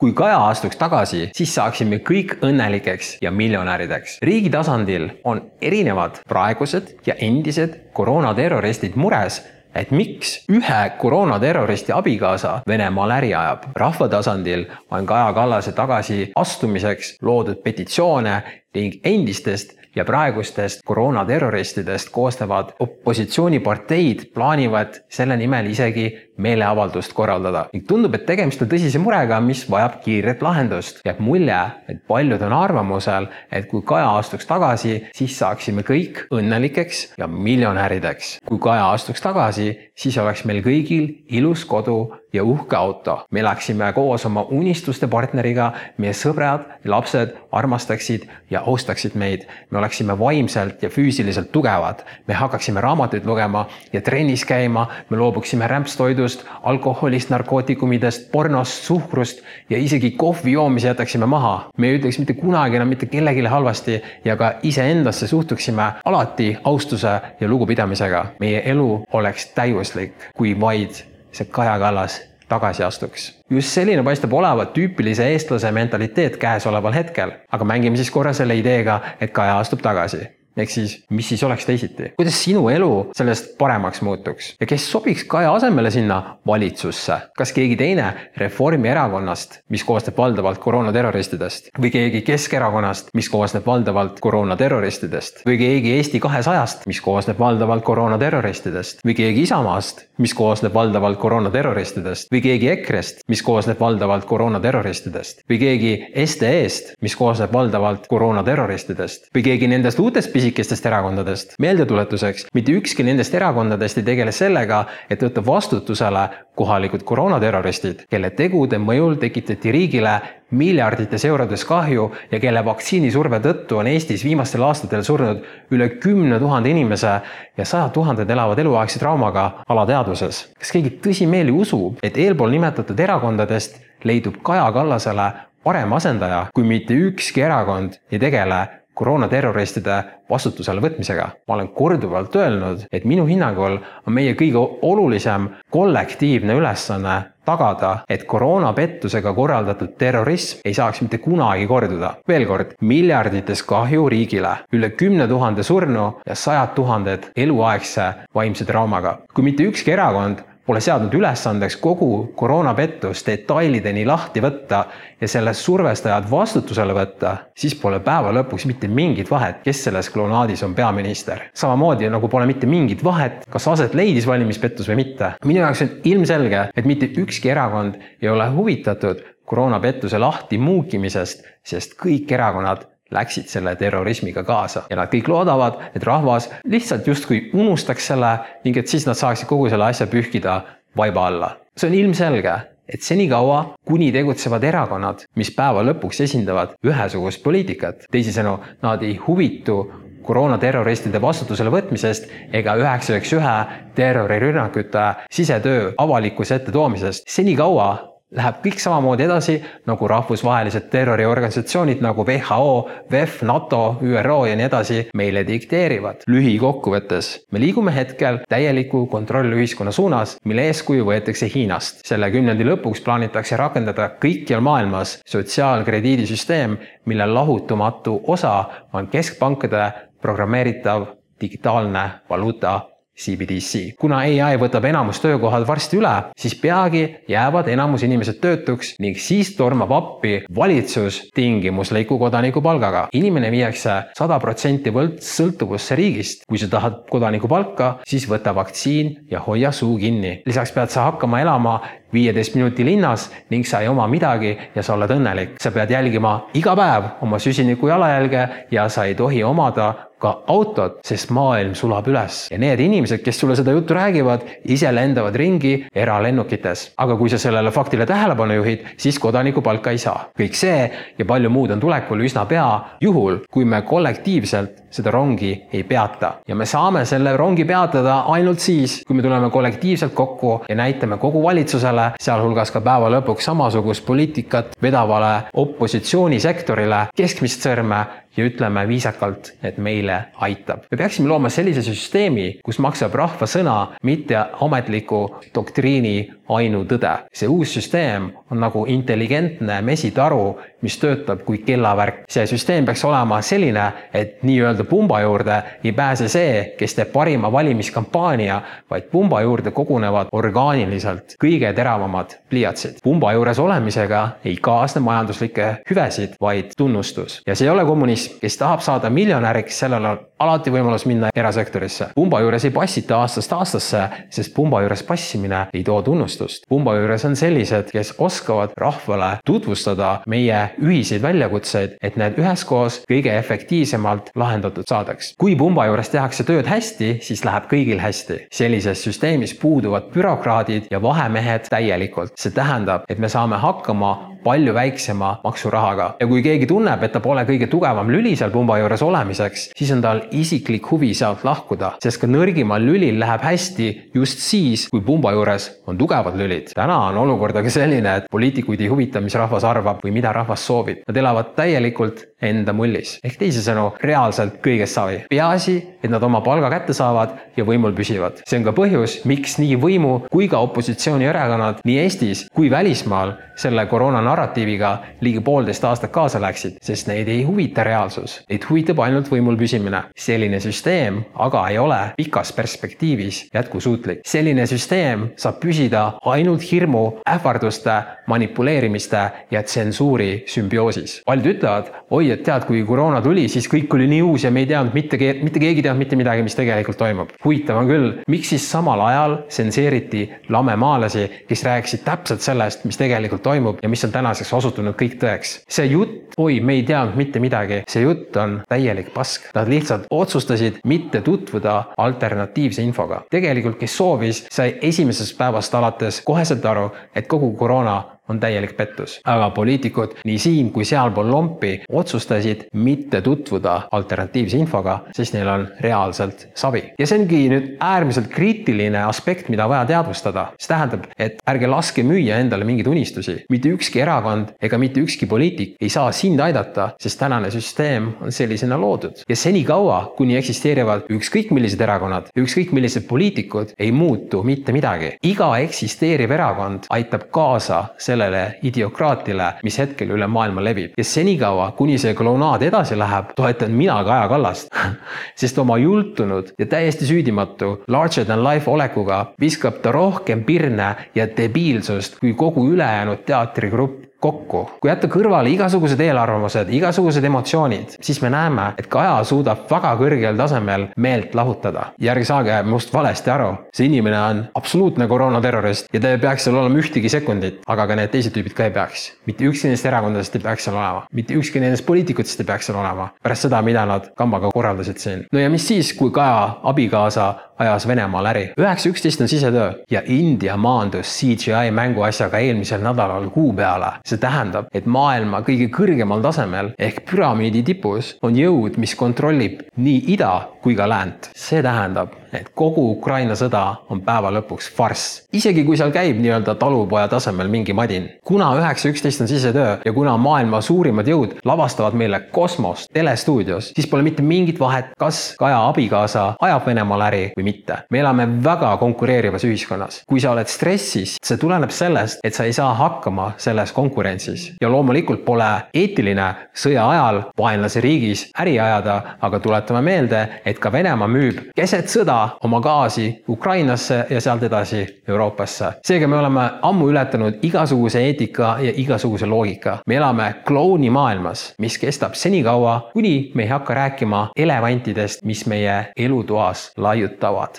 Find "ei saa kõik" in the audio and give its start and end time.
269.90-270.54